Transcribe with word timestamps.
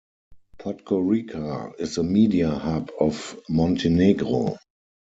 Podgorica 0.57 1.73
is 1.79 1.93
the 1.93 2.03
media 2.03 2.49
hub 2.49 2.89
of 2.99 3.39
Montenegro. 3.47 4.57